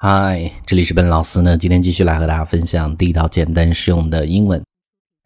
[0.00, 1.58] 嗨，这里是本老师呢。
[1.58, 4.62] 今天继续来和大家分享地道、简单、实用的英文。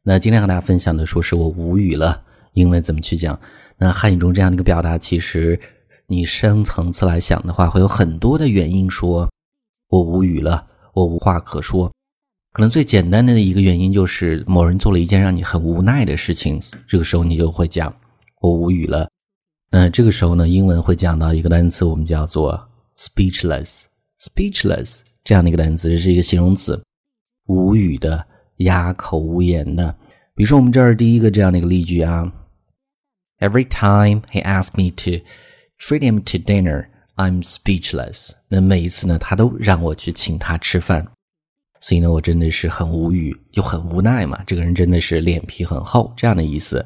[0.03, 2.23] 那今天和大家分享的，说是我无语了，
[2.55, 3.39] 英文怎么去讲？
[3.77, 5.61] 那汉语中这样的一个表达，其实
[6.07, 9.29] 你深层次来想的话，会有很多的原因，说
[9.91, 11.93] 我无语了，我无话可说。
[12.55, 17.95] 可能最简单的一个原因，就是某人做了一件让你很无奈的事情，这个时候你就会讲
[18.41, 19.07] 我无语了。
[19.71, 22.59] 那这个时候呢，英文会讲到一个单词，我们叫做
[22.97, 23.83] speechless。
[24.23, 26.81] Speechless 这样的一个单词，这是一个形容词，
[27.47, 28.25] 无语的、
[28.59, 29.93] 哑口无言的。
[30.35, 32.33] 比如说，我们这儿第一个这样的一个例句啊
[33.41, 35.25] ，Every time he asks me to
[35.79, 38.31] treat him to dinner, I'm speechless。
[38.49, 41.07] 那每一次呢，他都让我去请他吃饭，
[41.81, 44.43] 所以呢，我真的是很无语，就很无奈嘛。
[44.47, 46.85] 这个人真的是脸皮很厚，这样的意思。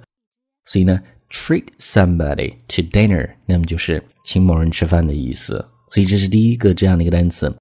[0.65, 5.65] 所以呢，treat somebody to dinner，那么就是请某人吃饭的意思。
[5.96, 7.54] 所以这是第一个这样的一个单词，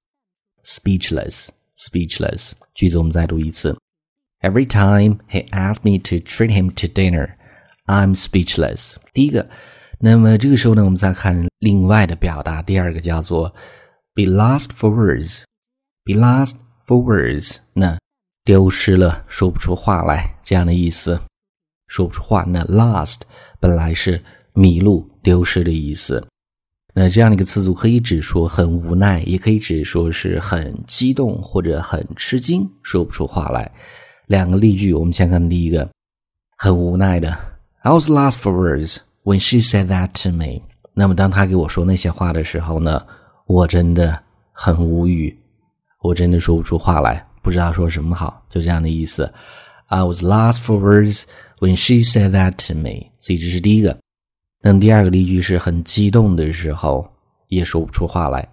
[0.65, 2.53] speechless，speechless。
[2.75, 3.77] 句子我们再读一次：
[4.41, 7.35] Every time he asks me to treat him to dinner,
[7.87, 8.95] I'm speechless。
[9.13, 9.49] 第一个，
[9.99, 13.55] 那么这个时候呢，我们再看另外的表达，第二个叫做
[14.15, 16.55] be lost for words，be lost
[16.87, 17.99] for words，那
[18.45, 21.21] 丢失了，说不出话来这样的意思，
[21.89, 22.45] 说不出话。
[22.45, 23.21] 那 lost
[23.59, 24.23] 本来是
[24.55, 26.27] 迷路、丢失的意思。
[26.98, 33.70] 那这样的一个词组可以指说很无奈，也可以指说是很激动或者很吃惊，说不出话来。
[34.28, 35.90] 两个例句，我们先看第一个，
[36.58, 37.38] 很无奈的
[37.82, 40.62] ，I was lost for words when she said that to me。
[40.94, 43.06] 那么当他给我说那些话的时候呢，
[43.46, 44.18] 我真的
[44.54, 45.38] 很无语，
[46.02, 49.30] 我真的说不出话来，不知道说什么好，就这样的意思。
[49.88, 51.24] I was lost for words
[51.60, 53.12] when she said that to me。
[53.20, 54.05] 所以这是第一个。
[54.65, 57.11] 那么第二个例句是很激动的时候
[57.49, 58.49] 也说不出话来。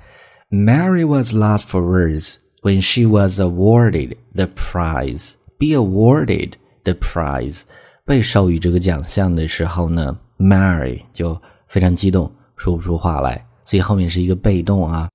[0.50, 5.34] Mary was lost for words when she was awarded the prize.
[5.60, 7.64] Be awarded the prize，
[8.06, 13.46] 被授予这个奖项的时候呢，Mary 就非常激动，说不出话来。
[13.66, 15.10] 所以后面是一个被动啊，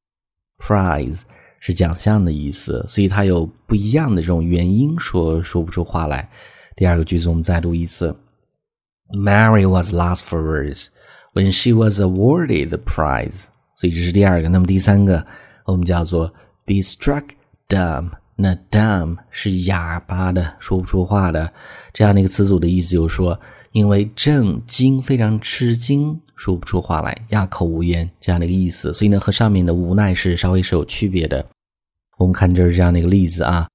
[0.58, 1.22] prize
[1.60, 6.28] 是奖项的意思，所以它有不一样的这种原因说说不出话来。
[6.76, 8.14] 第二个句子我们再读一次。
[9.14, 10.86] Mary was lost for words
[11.37, 13.45] when she was awarded the prize。
[13.75, 14.49] 所以这是第二个。
[14.49, 15.23] 那么第三个，
[15.65, 16.33] 我们叫做
[16.65, 17.23] be struck
[17.69, 18.09] dumb。
[18.35, 21.51] 那 dumb 是哑巴的，说不出话的
[21.93, 23.39] 这样的一个词组的意思，就是说
[23.71, 28.91] 因为震惊、非常吃惊，说不出话来，哑口无言这样的一个意思。
[28.91, 31.45] 所以呢，和上面的无奈是稍微是有区别的。
[32.17, 33.67] 我们看这是这样的一个例子啊，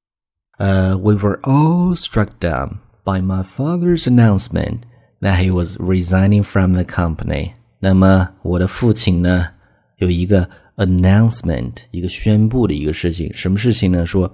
[0.58, 4.78] 呃，We were all struck dumb by my father's announcement。
[5.22, 7.52] That he was resigning from the company。
[7.78, 9.48] 那么我的父亲呢，
[9.96, 10.46] 有一个
[10.76, 14.04] announcement，一个宣布的一个事情，什么事情呢？
[14.04, 14.30] 说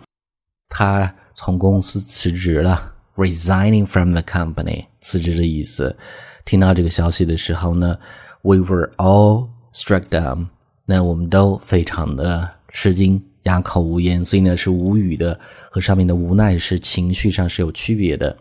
[0.69, 5.97] 他从公司辞职了，resigning from the company，辞职的意思。
[6.44, 7.99] 听到这个消息的时候呢
[8.43, 10.47] ，we were all struck dumb，
[10.84, 15.38] 那我们都非常的吃惊，哑口无言，所以呢是无语的，
[15.70, 18.37] 和上面的无奈是情绪上是有区别的。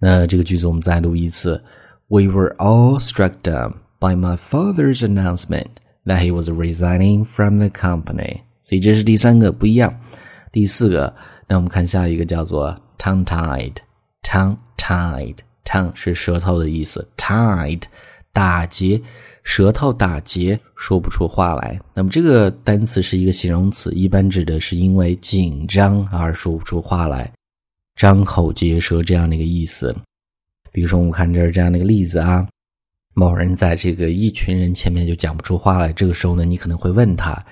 [0.00, 1.62] 那这个句子我们再读一次。
[2.08, 5.66] We were all struck dumb by my father's announcement
[6.06, 8.40] that he was resigning from the company。
[8.62, 9.98] 所以这是第三个不一样。
[10.52, 11.14] 第四个，
[11.46, 13.74] 那我们看下一个叫做 tongue-tied。
[14.22, 17.82] tongue-tied，tongue 是舌头的意思，tied
[18.32, 19.00] 打结，
[19.42, 21.78] 舌头打结，说不出话来。
[21.92, 27.30] 那么这个单词是一个形容词，一般指的是因为紧张而说不出话来。
[27.98, 29.92] 张口结舌这样的一个意思，
[30.70, 32.46] 比如说我们看这儿这样的一个例子啊，
[33.12, 37.44] 某人在这个一群人前面就讲不出话来，这个时候呢，你可能会问他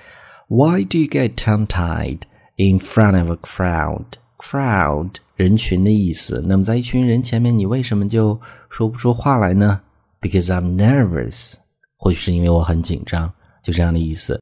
[0.47, 2.19] ，Why do you get tongue-tied
[2.55, 9.81] in front of a crowd？Crowd 人群的意思，那么在一群人前面，你为什么就说不出话来呢
[10.21, 11.55] ？Because I'm nervous，
[11.97, 13.29] 或许是因为我很紧张，
[13.61, 14.41] 就这样的意思。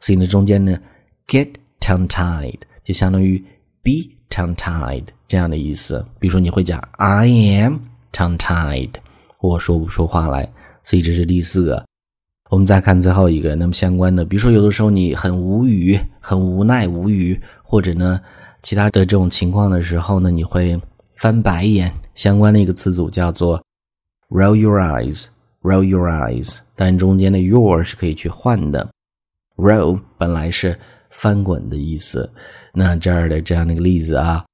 [0.00, 0.80] 所以呢，中间呢
[1.26, 3.36] ，get tongue-tied 就相当于
[3.82, 4.13] be。
[4.30, 7.78] Tongue-tied 这样的意思，比如说你会讲 I am
[8.12, 8.90] tongue-tied，
[9.40, 10.50] 我说不出话来，
[10.82, 11.84] 所以这是第四个。
[12.50, 18.20] 我们再看最后一个，那么相关的，比如说有的时候你很无语、很无奈、无语，或者呢
[18.62, 20.80] 其他的这种情况的时候呢，你会
[21.14, 21.92] 翻白眼。
[22.14, 23.60] 相关的一个词组叫做
[24.28, 28.88] roll your eyes，roll your eyes，但中间的 your 是可以去换的。
[29.56, 30.78] roll 本来是
[31.14, 32.30] 翻滚的意思。
[32.72, 34.44] 那这儿的这样的一个例子啊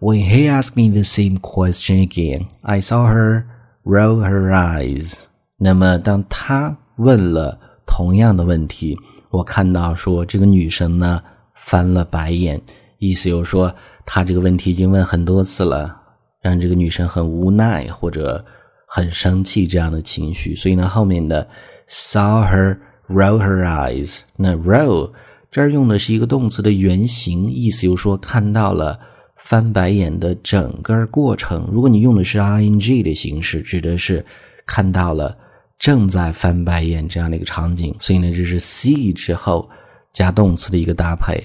[0.00, 3.44] ，When he asked me the same question again, I saw her
[3.84, 5.14] roll her eyes。
[5.56, 8.98] 那么当他问了同样的问题，
[9.30, 11.22] 我看到说这个女生呢
[11.54, 12.60] 翻了白眼，
[12.98, 13.72] 意思就是说
[14.04, 15.96] 他这个问题已经问很多次了，
[16.40, 18.44] 让这个女生很无奈或者
[18.86, 20.56] 很生气这样的情绪。
[20.56, 21.48] 所以呢，后面的
[21.88, 22.76] saw her
[23.08, 25.12] roll her eyes，那 roll
[25.52, 28.98] 这儿用的是一个动词的原形，意思就是说看到了
[29.36, 31.68] 翻白眼的整个过程。
[31.70, 34.26] 如果你用的是 ing 的形式，指的是
[34.66, 35.38] 看到了
[35.78, 37.94] 正在翻白眼这样的一个场景。
[38.00, 39.70] 所以呢，这是 see 之后。
[40.14, 41.42] 加动词的一个搭配。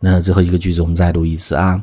[0.00, 1.78] 那最后一个句子我们再读一次啊。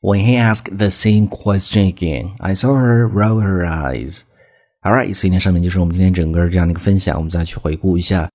[0.00, 4.20] When he asked the same question again, I saw her roll her eyes.
[4.80, 7.18] All right，所以呢，上面就是我们今天整个这样的一个分享。
[7.18, 8.26] 我们再去回顾一下，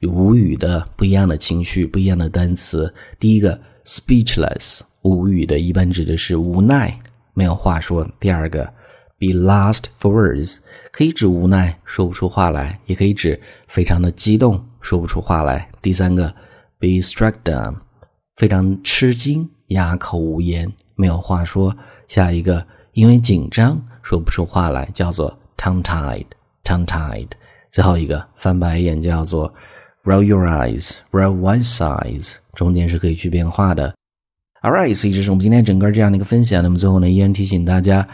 [0.00, 2.92] 有无语的不一样的情绪，不一样的单词。
[3.18, 6.98] 第一个，speechless，无语的，一般指的是无奈，
[7.34, 8.08] 没有话说。
[8.18, 8.64] 第二个
[9.18, 10.56] ，be lost for words，
[10.90, 13.38] 可以指无奈，说不出话来，也可以指
[13.68, 14.64] 非常的激动。
[14.80, 15.70] 说不出话来。
[15.82, 16.34] 第三个
[16.78, 17.74] ，be struck down，
[18.36, 21.76] 非常吃惊，哑口无言，没有话说。
[22.08, 27.28] 下一个，因为紧张说不出话来，叫做 tongue tied，tongue tied。
[27.70, 29.52] 最后一个，翻白眼叫做
[30.04, 33.94] roll your eyes，roll one size，中间是可以去变化的。
[34.62, 36.62] All right，所以这是我们今天整个这样的一个分享。
[36.62, 38.06] 那么最后呢，依然提醒大家。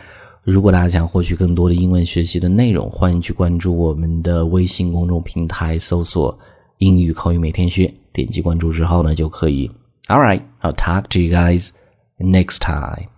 [0.44, 6.38] 如果大家想获取更多的英文学习的内容，欢迎去关注我们的微信公众平台，搜索
[6.78, 9.68] “英语口语每天学”，点击关注之后呢，就可以。
[10.06, 11.70] All right, I'll talk to you guys
[12.20, 13.15] next time.